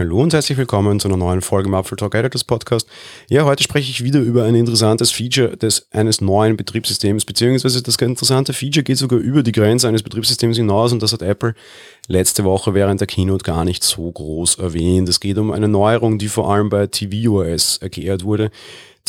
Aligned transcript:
Hallo 0.00 0.22
und 0.22 0.32
herzlich 0.32 0.56
willkommen 0.56 0.98
zu 0.98 1.08
einer 1.08 1.18
neuen 1.18 1.42
Folge 1.42 1.68
im 1.68 1.74
Apfel 1.74 1.94
Talk 1.94 2.14
Editors 2.14 2.42
Podcast. 2.42 2.88
Ja, 3.28 3.44
heute 3.44 3.62
spreche 3.62 3.90
ich 3.90 4.02
wieder 4.02 4.20
über 4.20 4.44
ein 4.44 4.54
interessantes 4.54 5.10
Feature 5.10 5.58
des, 5.58 5.88
eines 5.90 6.22
neuen 6.22 6.56
Betriebssystems, 6.56 7.26
beziehungsweise 7.26 7.82
das 7.82 7.96
interessante 7.96 8.54
Feature 8.54 8.82
geht 8.82 8.96
sogar 8.96 9.18
über 9.18 9.42
die 9.42 9.52
Grenze 9.52 9.88
eines 9.88 10.02
Betriebssystems 10.02 10.56
hinaus 10.56 10.94
und 10.94 11.02
das 11.02 11.12
hat 11.12 11.20
Apple 11.20 11.54
letzte 12.10 12.44
Woche 12.44 12.74
während 12.74 13.00
der 13.00 13.06
Keynote 13.06 13.44
gar 13.44 13.64
nicht 13.64 13.84
so 13.84 14.10
groß 14.10 14.56
erwähnt. 14.56 15.08
Es 15.08 15.20
geht 15.20 15.38
um 15.38 15.52
eine 15.52 15.68
Neuerung, 15.68 16.18
die 16.18 16.28
vor 16.28 16.52
allem 16.52 16.68
bei 16.68 16.86
tvOS 16.88 17.78
erklärt 17.78 18.24
wurde, 18.24 18.50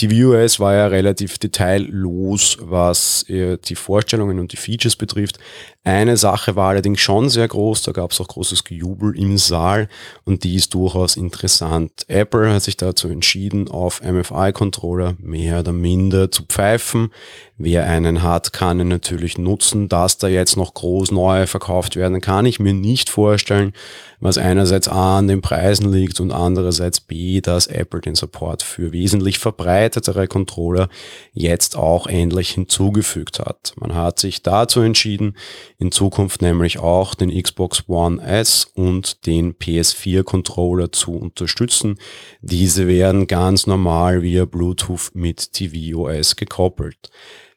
tvOS 0.02 0.60
war 0.60 0.74
ja 0.74 0.88
relativ 0.88 1.38
detaillos, 1.38 2.58
was 2.60 3.28
äh, 3.30 3.58
die 3.58 3.76
Vorstellungen 3.76 4.40
und 4.40 4.52
die 4.52 4.58
Features 4.58 4.96
betrifft. 4.96 5.38
Eine 5.84 6.18
Sache 6.18 6.56
war 6.56 6.70
allerdings 6.70 7.00
schon 7.02 7.30
sehr 7.30 7.48
groß, 7.48 7.84
da 7.84 7.92
gab 7.92 8.12
es 8.12 8.22
auch 8.22 8.28
großes 8.28 8.64
Gejubel 8.64 9.18
im 9.18 9.38
Saal 9.38 9.90
und 10.26 10.44
die 10.44 10.56
ist 10.56 10.74
durchaus 10.74 11.18
interessant. 11.18 11.92
Apple 12.08 12.54
hat 12.54 12.64
sich 12.64 12.78
dazu 12.78 13.10
entschieden, 13.10 13.68
auf 13.68 14.02
MFI-Controller 14.02 15.16
mehr 15.20 15.60
oder 15.60 15.72
minder 15.72 16.32
zu 16.32 16.44
pfeifen. 16.44 17.12
Wer 17.58 17.86
einen 17.86 18.24
hat, 18.24 18.54
kann 18.54 18.80
ihn 18.80 18.88
natürlich 18.88 19.38
nutzen. 19.38 19.88
Dass 19.88 20.18
da 20.18 20.28
jetzt 20.28 20.58
noch 20.58 20.74
groß 20.74 21.12
neu 21.12 21.46
verkauft 21.46 21.96
werden, 21.96 22.22
kann 22.22 22.46
ich 22.46 22.60
mir 22.60 22.74
nicht 22.74 22.91
vorstellen, 23.00 23.74
was 24.20 24.38
einerseits 24.38 24.88
A 24.88 25.18
an 25.18 25.28
den 25.28 25.42
Preisen 25.42 25.92
liegt 25.92 26.20
und 26.20 26.32
andererseits 26.32 27.00
B, 27.00 27.42
dass 27.42 27.68
Apple 27.68 28.02
den 28.02 28.16
Support 28.16 28.62
für 28.62 28.92
wesentlich 28.92 29.40
verbreitetere 29.40 30.28
Controller 30.28 30.90
jetzt 31.34 31.76
auch 31.76 32.08
endlich 32.08 32.52
hinzugefügt 32.52 33.40
hat. 33.40 33.74
Man 33.78 33.96
hat 33.96 34.20
sich 34.20 34.44
dazu 34.44 34.82
entschieden, 34.82 35.36
in 35.80 35.92
Zukunft 35.92 36.42
nämlich 36.42 36.80
auch 36.80 37.16
den 37.16 37.32
Xbox 37.42 37.86
One 37.88 38.22
S 38.22 38.68
und 38.76 39.26
den 39.26 39.56
PS4 39.56 40.24
Controller 40.24 40.92
zu 40.92 41.16
unterstützen. 41.16 41.98
Diese 42.42 42.88
werden 42.88 43.28
ganz 43.28 43.66
normal 43.66 44.22
via 44.22 44.46
Bluetooth 44.46 45.12
mit 45.14 45.54
tvOS 45.54 46.36
gekoppelt. 46.36 47.10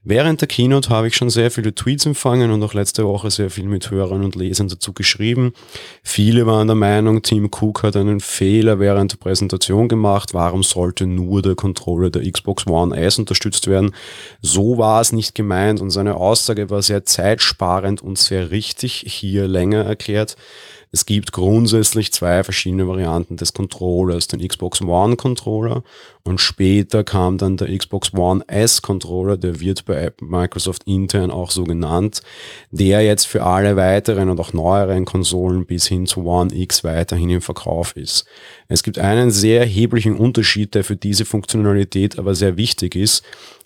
Während 0.07 0.43
der 0.43 0.49
Keynote 0.49 0.91
habe 0.91 1.09
ich 1.09 1.17
schon 1.17 1.31
sehr 1.31 1.51
viele 1.51 1.75
Tweets 1.75 2.05
empfangen 2.05 2.51
und 2.51 2.63
auch 2.63 2.75
letzte 2.75 3.07
Woche 3.07 3.31
sehr 3.31 3.49
viel 3.49 3.65
mit 3.65 3.91
Hörern 3.91 4.23
und 4.23 4.35
Lesern 4.35 4.69
dazu 4.69 4.93
geschrieben. 4.93 5.55
Viele 6.03 6.47
waren 6.47 6.67
der 6.67 6.77
Meinung, 6.77 7.23
Tim 7.23 7.47
Cook 7.47 7.83
hat 7.83 7.97
einen 7.97 8.21
Fehler 8.21 8.79
während 8.79 9.13
der 9.13 9.17
Präsentation 9.17 9.89
gemacht. 9.89 10.35
Warum 10.35 10.63
sollte 10.63 11.07
nur 11.07 11.41
der 11.41 11.55
Controller 11.55 12.11
der 12.11 12.31
Xbox 12.31 12.67
One 12.67 12.95
S 12.95 13.19
unterstützt 13.19 13.67
werden? 13.67 13.95
So 14.43 14.77
war 14.77 15.01
es 15.01 15.13
nicht 15.13 15.35
gemeint 15.35 15.81
und 15.81 15.89
seine 15.89 16.17
Aussage 16.17 16.69
war 16.69 16.83
sehr 16.83 17.07
zeitsparend 17.07 18.03
und 18.03 18.19
sehr 18.19 18.51
richtig 18.51 19.07
hier 19.07 19.49
länger 19.49 19.87
erklärt. 19.87 20.37
Es 20.95 21.07
gibt 21.07 21.33
grundsätzlich 21.33 22.13
zwei 22.13 22.45
verschiedene 22.45 22.87
Varianten 22.87 23.37
des 23.37 23.53
Controllers, 23.53 24.29
den 24.29 24.47
Xbox 24.47 24.81
One 24.81 25.17
Controller 25.17 25.83
und 26.23 26.41
später 26.41 27.03
kam 27.03 27.37
dann 27.37 27.57
der 27.57 27.77
Xbox 27.77 28.15
One 28.15 28.45
S 28.47 28.81
Controller, 28.81 29.37
der 29.37 29.59
wird 29.59 29.87
bei 29.87 30.13
Microsoft 30.21 30.85
intern 30.85 31.33
auch 31.33 31.51
so 31.51 31.65
genannt, 31.65 32.23
der 32.71 33.01
jetzt 33.03 33.27
für 33.27 33.43
alle 33.43 33.75
weiteren 33.75 34.29
und 34.29 34.39
auch 34.39 34.53
neueren 34.53 35.05
Konsolen 35.05 35.67
bis 35.67 35.89
hin 35.89 36.07
zu 36.07 36.27
One 36.27 36.55
X 36.55 36.85
weiterhin 36.85 37.31
im 37.31 37.41
Verkauf 37.41 37.97
ist. 37.97 38.25
Es 38.69 38.85
gibt 38.85 39.01
einen 39.01 39.33
sehr 39.33 39.63
erheblichen 39.63 40.15
Unterschied, 40.15 40.77
der 40.77 40.85
für 40.85 40.95
diese 40.95 41.25
Funktionalität 41.25 42.21
aber 42.21 42.37
sehr 42.37 42.57
wichtig 42.57 42.95
ist. 42.95 43.25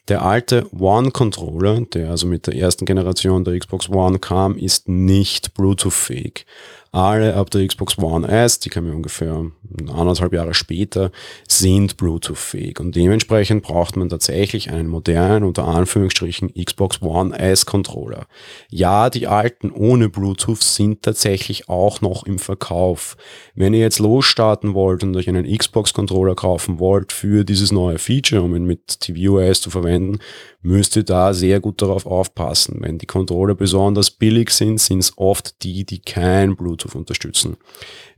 Der 0.09 0.23
alte 0.23 0.67
One-Controller, 0.73 1.83
der 1.83 2.09
also 2.09 2.27
mit 2.27 2.47
der 2.47 2.55
ersten 2.55 2.87
Generation 2.87 3.45
der 3.45 3.59
Xbox 3.59 3.91
One 3.91 4.19
kam, 4.19 4.57
ist 4.57 4.89
nicht 4.89 5.53
Bluetooth-fähig 5.53 6.47
alle 6.91 7.35
ab 7.35 7.51
der 7.51 7.67
Xbox 7.67 7.99
One 7.99 8.27
S, 8.27 8.61
die 8.61 8.71
kamen 8.71 8.95
ungefähr 8.95 9.47
anderthalb 9.89 10.33
Jahre 10.33 10.55
später, 10.55 11.11
sind 11.47 11.97
Bluetooth-fähig. 11.99 12.81
Und 12.81 12.97
dementsprechend 12.97 13.63
braucht 13.63 13.97
man 13.97 14.09
tatsächlich 14.09 14.71
einen 14.71 14.89
modernen, 14.89 15.45
unter 15.45 15.69
Anführungsstrichen, 15.69 16.53
Xbox 16.55 17.03
One 17.03 17.39
S-Controller. 17.39 18.27
Ja, 18.71 19.11
die 19.11 19.27
alten 19.27 19.71
ohne 19.71 20.09
Bluetooth 20.09 20.63
sind 20.63 21.03
tatsächlich 21.03 21.69
auch 21.69 22.01
noch 22.01 22.25
im 22.25 22.39
Verkauf. 22.39 23.17
Wenn 23.55 23.75
ihr 23.75 23.81
jetzt 23.81 23.99
losstarten 23.99 24.73
wollt 24.75 25.05
und 25.05 25.15
euch 25.17 25.29
einen 25.29 25.47
Xbox-Controller 25.47 26.35
kaufen 26.35 26.79
wollt 26.79 27.13
für 27.13 27.45
dieses 27.45 27.71
neue 27.71 27.99
Feature, 27.99 28.43
um 28.43 28.57
ihn 28.57 28.65
mit 28.65 29.01
tvOS 29.01 29.61
zu 29.61 29.71
verwenden, 29.71 30.21
müsst 30.63 30.97
ihr 30.97 31.05
da 31.05 31.35
sehr 31.35 31.61
gut 31.61 31.83
darauf 31.83 32.07
aufpassen. 32.07 32.79
Wenn 32.81 32.99
die 32.99 33.07
Controller 33.07 33.55
besonders 33.55 34.11
billig 34.11 34.51
sind, 34.51 34.81
sind 34.81 35.01
es 35.01 35.13
oft 35.17 35.63
die, 35.63 35.85
die 35.85 36.01
kein 36.01 36.57
Bluetooth 36.57 36.78
unterstützen. 36.87 37.57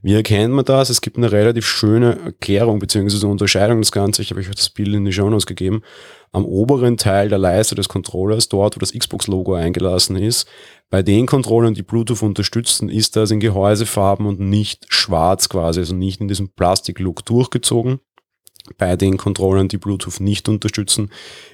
Wie 0.01 0.13
erkennt 0.13 0.53
man 0.53 0.65
das? 0.65 0.89
Es 0.89 1.01
gibt 1.01 1.17
eine 1.17 1.31
relativ 1.31 1.65
schöne 1.65 2.19
Erklärung 2.25 2.79
bzw. 2.79 3.25
Unterscheidung 3.25 3.81
des 3.81 3.91
Ganzen. 3.91 4.21
Ich 4.21 4.31
habe 4.31 4.39
euch 4.39 4.49
das 4.49 4.69
Bild 4.69 4.93
in 4.93 5.05
die 5.05 5.13
Show 5.13 5.29
gegeben. 5.45 5.81
Am 6.31 6.45
oberen 6.45 6.97
Teil 6.97 7.29
der 7.29 7.37
Leiste 7.37 7.75
des 7.75 7.89
Controllers, 7.89 8.47
dort 8.47 8.75
wo 8.75 8.79
das 8.79 8.93
Xbox-Logo 8.93 9.53
eingelassen 9.53 10.15
ist, 10.15 10.47
bei 10.89 11.03
den 11.03 11.25
Controllern, 11.25 11.73
die 11.73 11.83
Bluetooth 11.83 12.21
unterstützen, 12.21 12.89
ist 12.89 13.15
das 13.15 13.31
in 13.31 13.39
Gehäusefarben 13.39 14.25
und 14.25 14.39
nicht 14.39 14.85
schwarz 14.89 15.49
quasi, 15.49 15.79
also 15.79 15.95
nicht 15.95 16.21
in 16.21 16.27
diesem 16.27 16.49
Plastik-Look 16.49 17.25
durchgezogen 17.25 17.99
bei 18.77 18.95
den 18.95 19.17
Controllern, 19.17 19.67
die 19.67 19.77
Bluetooth 19.77 20.19
nicht 20.19 20.47
unterstützen, 20.49 21.11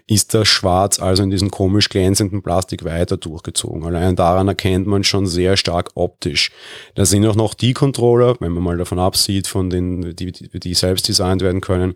ist 0.07 0.33
das 0.33 0.47
Schwarz 0.47 0.99
also 0.99 1.23
in 1.23 1.29
diesem 1.29 1.51
komisch 1.51 1.89
glänzenden 1.89 2.41
Plastik 2.41 2.85
weiter 2.85 3.17
durchgezogen. 3.17 3.83
Allein 3.83 4.15
daran 4.15 4.47
erkennt 4.47 4.87
man 4.87 5.03
schon 5.03 5.27
sehr 5.27 5.57
stark 5.57 5.91
optisch. 5.95 6.51
Da 6.95 7.05
sind 7.05 7.25
auch 7.25 7.35
noch 7.35 7.53
die 7.53 7.73
Controller, 7.73 8.35
wenn 8.39 8.51
man 8.51 8.63
mal 8.63 8.77
davon 8.77 8.99
absieht, 8.99 9.47
von 9.47 9.69
den, 9.69 10.15
die, 10.15 10.31
die 10.31 10.73
selbst 10.73 11.07
designt 11.07 11.41
werden 11.41 11.61
können, 11.61 11.95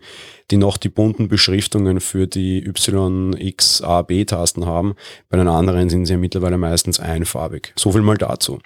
die 0.50 0.58
noch 0.58 0.76
die 0.76 0.90
bunten 0.90 1.28
Beschriftungen 1.28 2.00
für 2.00 2.26
die 2.26 2.64
Y, 2.66 3.34
X, 3.38 3.80
A, 3.80 4.02
B-Tasten 4.02 4.66
haben. 4.66 4.94
Bei 5.30 5.38
den 5.38 5.48
anderen 5.48 5.88
sind 5.88 6.06
sie 6.06 6.12
ja 6.12 6.18
mittlerweile 6.18 6.58
meistens 6.58 7.00
einfarbig. 7.00 7.72
So 7.76 7.92
viel 7.92 8.02
mal 8.02 8.18
dazu. 8.18 8.58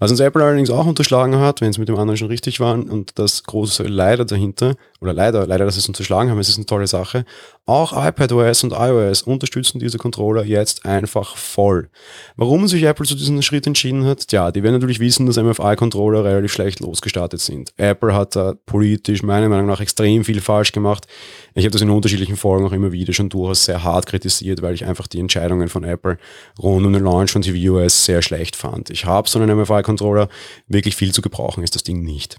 Was 0.00 0.10
uns 0.10 0.20
Apple 0.20 0.42
allerdings 0.42 0.70
auch 0.70 0.86
unterschlagen 0.86 1.36
hat, 1.36 1.60
wenn 1.60 1.70
es 1.70 1.78
mit 1.78 1.88
dem 1.88 1.96
anderen 1.96 2.16
schon 2.16 2.28
richtig 2.28 2.58
war, 2.58 2.74
und 2.74 3.18
das 3.18 3.44
große 3.44 3.84
Leider 3.84 4.24
dahinter, 4.24 4.74
oder 5.00 5.14
leider, 5.14 5.46
leider, 5.46 5.64
dass 5.64 5.76
es 5.76 5.88
unterschlagen 5.88 6.30
haben, 6.30 6.38
es 6.38 6.48
ist 6.48 6.56
eine 6.56 6.66
tolle 6.66 6.86
Sache, 6.86 7.24
auch 7.64 7.92
iPadOS 7.92 8.64
und 8.64 8.72
iOS 8.72 9.22
unterstützen 9.22 9.78
diese 9.78 9.96
Controller 9.96 10.44
jetzt 10.44 10.84
einfach 10.84 11.36
voll. 11.36 11.88
Warum 12.36 12.68
sich 12.68 12.82
Apple 12.82 13.06
zu 13.06 13.14
diesem 13.14 13.40
Schritt 13.40 13.66
entschieden 13.66 14.04
hat? 14.04 14.28
Tja, 14.28 14.50
die 14.52 14.62
werden 14.62 14.74
natürlich 14.74 15.00
wissen, 15.00 15.24
dass 15.26 15.36
MFI-Controller 15.36 16.24
relativ 16.24 16.52
schlecht 16.52 16.80
losgestartet 16.80 17.40
sind. 17.40 17.72
Apple 17.78 18.14
hat 18.14 18.36
da 18.36 18.54
politisch 18.66 19.22
meiner 19.22 19.48
Meinung 19.48 19.66
nach 19.66 19.80
extrem 19.80 20.24
viel 20.24 20.40
falsch 20.40 20.72
gemacht. 20.72 21.06
Ich 21.54 21.64
habe 21.64 21.72
das 21.72 21.80
in 21.80 21.90
unterschiedlichen 21.90 22.36
Folgen 22.36 22.66
auch 22.66 22.72
immer 22.72 22.92
wieder 22.92 23.14
schon 23.14 23.30
durchaus 23.30 23.64
sehr 23.64 23.82
hart 23.82 24.06
kritisiert, 24.06 24.60
weil 24.60 24.74
ich 24.74 24.84
einfach 24.84 25.06
die 25.06 25.20
Entscheidungen 25.20 25.68
von 25.68 25.84
Apple 25.84 26.18
rund 26.58 26.84
um 26.84 26.92
den 26.92 27.04
Launch 27.04 27.32
von 27.32 27.42
tvOS 27.42 28.04
sehr 28.04 28.20
schlecht 28.20 28.54
fand. 28.54 28.90
Ich 28.90 29.06
habe 29.06 29.28
so 29.30 29.38
einen 29.38 29.58
MFI-Controller, 29.58 30.28
wirklich 30.68 30.96
viel 30.96 31.12
zu 31.12 31.22
gebrauchen 31.22 31.64
ist 31.64 31.74
das 31.74 31.84
Ding 31.84 32.02
nicht. 32.02 32.36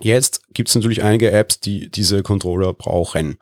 Jetzt 0.00 0.42
gibt 0.54 0.68
es 0.68 0.74
natürlich 0.74 1.02
einige 1.02 1.30
Apps, 1.30 1.60
die 1.60 1.90
diese 1.90 2.22
Controller 2.22 2.72
brauchen. 2.72 3.38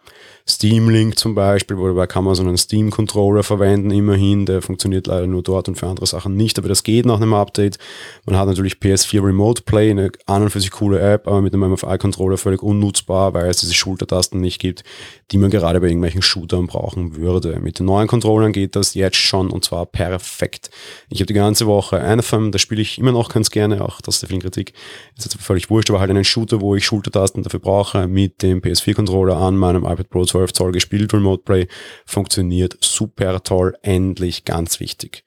Steam 0.49 0.89
Link 0.89 1.19
zum 1.19 1.35
Beispiel, 1.35 1.77
wobei 1.77 2.07
kann 2.07 2.23
man 2.23 2.37
so 2.37 2.43
einen 2.43 2.57
Steam 2.57 2.91
Controller 2.91 3.43
verwenden, 3.43 3.91
immerhin. 3.91 4.47
Der 4.47 4.63
funktioniert 4.63 5.09
leider 5.09 5.27
nur 5.27 5.43
dort 5.43 5.69
und 5.69 5.75
für 5.75 5.89
andere 5.89 6.07
Sachen 6.07 6.37
nicht, 6.37 6.57
aber 6.59 6.69
das 6.69 6.85
geht 6.85 7.05
nach 7.05 7.17
einem 7.17 7.35
Update. 7.35 7.79
Man 8.27 8.37
hat 8.37 8.47
natürlich 8.47 8.75
PS4 8.75 9.25
Remote 9.25 9.63
Play, 9.63 9.91
eine 9.91 10.13
an 10.27 10.43
und 10.43 10.51
für 10.51 10.61
sich 10.61 10.71
coole 10.71 11.01
App, 11.01 11.27
aber 11.27 11.43
mit 11.43 11.53
einem 11.53 11.73
MFI 11.73 11.99
Controller 11.99 12.39
völlig 12.39 12.63
unnutzbar, 12.63 13.35
weil 13.35 13.51
es 13.51 13.57
diese 13.57 13.75
Schultertasten 13.75 14.41
nicht 14.41 14.61
gibt, 14.61 14.85
die 15.33 15.39
man 15.39 15.51
gerade 15.51 15.81
bei 15.81 15.89
irgendwelchen 15.89 16.23
Shootern 16.23 16.69
brauchen 16.69 17.17
würde. 17.17 17.59
Mit 17.59 17.81
den 17.81 17.87
neuen 17.87 18.07
Controllern 18.07 18.53
geht 18.53 18.77
das 18.77 18.95
jetzt 18.95 19.17
schon 19.17 19.51
und 19.51 19.65
zwar 19.65 19.85
perfekt. 19.87 20.71
Ich 21.09 21.19
habe 21.19 21.27
die 21.27 21.35
ganze 21.35 21.67
Woche 21.67 22.01
Anthem, 22.01 22.53
da 22.53 22.61
spiele 22.61 22.83
ich 22.83 22.99
immer 22.99 23.11
noch 23.13 23.31
ganz 23.31 23.51
gerne, 23.51 23.85
auch 23.85 24.01
das 24.01 24.17
ist 24.17 24.23
der 24.23 24.29
vielen 24.29 24.43
Kritik. 24.43 24.75
Ist 25.17 25.25
jetzt 25.25 25.43
völlig 25.43 25.71
wurscht, 25.71 25.91
aber 25.91 25.99
halt 25.99 26.11
einen 26.11 26.25
Shooter, 26.25 26.61
wo 26.61 26.77
ich 26.77 26.85
Schultertasten 26.97 27.43
dafür 27.43 27.61
brauche, 27.61 28.09
mit 28.09 28.43
dem 28.43 28.61
PS4 28.61 28.95
Controller 28.95 29.37
an 29.37 29.57
meinem 29.57 29.85
iPad 29.85 30.09
Pro 30.09 30.25
12 30.25 30.53
Zoll 30.53 30.73
gespielt, 30.73 31.13
Remote 31.13 31.43
Play, 31.45 31.69
funktioniert 32.07 32.77
super 32.81 33.43
toll, 33.43 33.77
endlich 33.83 34.45
ganz 34.45 34.81
wichtig. 34.81 35.25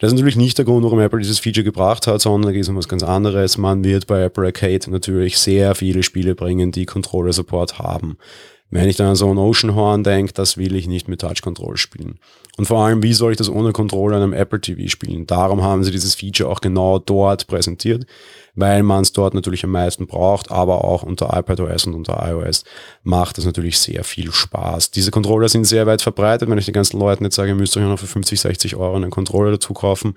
Das 0.00 0.08
ist 0.08 0.14
natürlich 0.14 0.36
nicht 0.36 0.58
der 0.58 0.64
Grund, 0.64 0.84
warum 0.84 0.98
Apple 0.98 1.20
dieses 1.20 1.38
Feature 1.38 1.64
gebracht 1.64 2.06
hat, 2.08 2.20
sondern 2.20 2.48
da 2.48 2.52
geht 2.52 2.62
es 2.62 2.68
um 2.68 2.76
was 2.76 2.88
ganz 2.88 3.04
anderes. 3.04 3.56
Man 3.58 3.84
wird 3.84 4.08
bei 4.08 4.24
Apple 4.24 4.46
Arcade 4.46 4.90
natürlich 4.90 5.38
sehr 5.38 5.74
viele 5.76 6.02
Spiele 6.02 6.34
bringen, 6.34 6.72
die 6.72 6.84
Controller-Support 6.84 7.78
haben. 7.78 8.18
Wenn 8.74 8.88
ich 8.88 8.96
dann 8.96 9.06
an 9.06 9.14
so 9.14 9.30
ein 9.30 9.38
Oceanhorn 9.38 10.02
denke, 10.02 10.32
das 10.32 10.56
will 10.56 10.74
ich 10.74 10.88
nicht 10.88 11.06
mit 11.06 11.20
Touch 11.20 11.42
Control 11.42 11.76
spielen. 11.76 12.18
Und 12.56 12.64
vor 12.66 12.84
allem, 12.84 13.04
wie 13.04 13.12
soll 13.12 13.30
ich 13.30 13.38
das 13.38 13.48
ohne 13.48 13.70
Controller 13.70 14.16
an 14.16 14.24
einem 14.24 14.32
Apple 14.32 14.60
TV 14.60 14.88
spielen? 14.88 15.28
Darum 15.28 15.62
haben 15.62 15.84
sie 15.84 15.92
dieses 15.92 16.16
Feature 16.16 16.50
auch 16.50 16.60
genau 16.60 16.98
dort 16.98 17.46
präsentiert 17.46 18.04
weil 18.54 18.82
man 18.82 19.02
es 19.02 19.12
dort 19.12 19.34
natürlich 19.34 19.64
am 19.64 19.70
meisten 19.70 20.06
braucht, 20.06 20.50
aber 20.50 20.84
auch 20.84 21.02
unter 21.02 21.36
iPadOS 21.36 21.86
und 21.86 21.94
unter 21.94 22.24
iOS 22.28 22.64
macht 23.02 23.38
es 23.38 23.44
natürlich 23.44 23.78
sehr 23.78 24.04
viel 24.04 24.32
Spaß. 24.32 24.90
Diese 24.92 25.10
Controller 25.10 25.48
sind 25.48 25.64
sehr 25.64 25.86
weit 25.86 26.02
verbreitet. 26.02 26.48
Wenn 26.48 26.58
ich 26.58 26.66
den 26.66 26.74
ganzen 26.74 26.98
Leuten 26.98 27.24
jetzt 27.24 27.36
sage, 27.36 27.50
ihr 27.50 27.54
müsst 27.54 27.76
euch 27.76 27.82
noch 27.82 27.98
für 27.98 28.06
50, 28.06 28.40
60 28.40 28.76
Euro 28.76 28.94
einen 28.94 29.10
Controller 29.10 29.52
dazu 29.52 29.74
kaufen, 29.74 30.14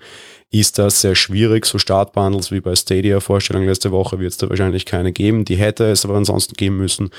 ist 0.50 0.78
das 0.78 1.02
sehr 1.02 1.14
schwierig. 1.14 1.66
So 1.66 1.78
Startbundles 1.78 2.50
wie 2.50 2.60
bei 2.60 2.74
Stadia 2.74 3.20
Vorstellung 3.20 3.64
letzte 3.66 3.92
Woche 3.92 4.18
wird 4.18 4.32
es 4.32 4.38
da 4.38 4.48
wahrscheinlich 4.48 4.86
keine 4.86 5.12
geben. 5.12 5.44
Die 5.44 5.56
hätte 5.56 5.84
es 5.84 6.06
aber 6.06 6.16
ansonsten 6.16 6.54
geben 6.54 6.78
müssen. 6.78 7.10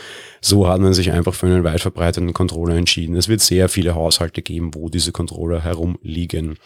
So 0.41 0.67
hat 0.67 0.81
man 0.81 0.93
sich 0.93 1.11
einfach 1.11 1.35
für 1.35 1.45
einen 1.45 1.63
weit 1.63 1.81
verbreiteten 1.81 2.33
Controller 2.33 2.75
entschieden. 2.75 3.15
Es 3.15 3.27
wird 3.27 3.41
sehr 3.41 3.69
viele 3.69 3.93
Haushalte 3.93 4.41
geben, 4.41 4.73
wo 4.73 4.89
diese 4.89 5.11
Controller 5.11 5.63
herumliegen. 5.63 6.57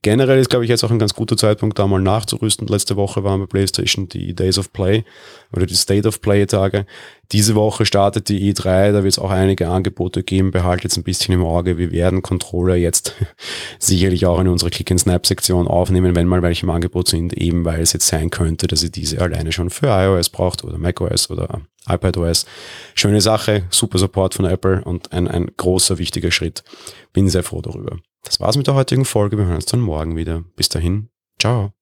Generell 0.00 0.38
ist, 0.38 0.48
glaube 0.48 0.64
ich, 0.64 0.70
jetzt 0.70 0.84
auch 0.84 0.90
ein 0.90 0.98
ganz 0.98 1.14
guter 1.14 1.36
Zeitpunkt, 1.36 1.78
da 1.78 1.86
mal 1.86 2.00
nachzurüsten. 2.00 2.66
Letzte 2.66 2.96
Woche 2.96 3.22
waren 3.22 3.40
bei 3.40 3.46
PlayStation 3.46 4.08
die 4.08 4.34
Days 4.34 4.58
of 4.58 4.72
Play 4.72 5.04
oder 5.52 5.66
die 5.66 5.74
State 5.74 6.08
of 6.08 6.22
Play 6.22 6.46
Tage. 6.46 6.86
Diese 7.32 7.56
Woche 7.56 7.84
startet 7.86 8.28
die 8.28 8.54
E3, 8.54 8.92
da 8.92 9.02
wird 9.02 9.12
es 9.12 9.18
auch 9.18 9.30
einige 9.30 9.68
Angebote 9.68 10.22
geben. 10.22 10.52
Behaltet 10.52 10.84
jetzt 10.84 10.96
ein 10.96 11.02
bisschen 11.02 11.34
im 11.34 11.44
Auge. 11.44 11.76
Wir 11.76 11.90
werden 11.90 12.22
Controller 12.22 12.76
jetzt 12.76 13.14
sicherlich 13.80 14.26
auch 14.26 14.38
in 14.38 14.46
unsere 14.46 14.70
Click-and-Snap-Sektion 14.70 15.66
aufnehmen, 15.66 16.05
wenn 16.14 16.26
mal 16.26 16.42
welche 16.42 16.64
im 16.64 16.70
Angebot 16.70 17.08
sind, 17.08 17.32
eben 17.32 17.64
weil 17.64 17.80
es 17.80 17.92
jetzt 17.92 18.06
sein 18.06 18.30
könnte, 18.30 18.66
dass 18.66 18.82
ihr 18.82 18.90
diese 18.90 19.20
alleine 19.20 19.52
schon 19.52 19.70
für 19.70 19.88
iOS 19.88 20.30
braucht 20.30 20.64
oder 20.64 20.78
macOS 20.78 21.30
oder 21.30 21.62
iPadOS. 21.88 22.46
Schöne 22.94 23.20
Sache, 23.20 23.64
super 23.70 23.98
Support 23.98 24.34
von 24.34 24.44
Apple 24.44 24.82
und 24.84 25.12
ein, 25.12 25.28
ein 25.28 25.50
großer, 25.56 25.98
wichtiger 25.98 26.30
Schritt. 26.30 26.64
Bin 27.12 27.28
sehr 27.28 27.42
froh 27.42 27.62
darüber. 27.62 27.98
Das 28.24 28.40
war's 28.40 28.56
mit 28.56 28.66
der 28.66 28.74
heutigen 28.74 29.04
Folge. 29.04 29.38
Wir 29.38 29.46
hören 29.46 29.56
uns 29.56 29.66
dann 29.66 29.80
morgen 29.80 30.16
wieder. 30.16 30.44
Bis 30.56 30.68
dahin. 30.68 31.08
Ciao. 31.38 31.75